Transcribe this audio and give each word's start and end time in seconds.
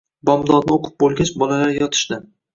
Bomdodni 0.29 0.73
o`qib 0.77 0.95
bo`lgach, 1.05 1.31
bolalar 1.45 1.77
yotishdi 1.77 2.21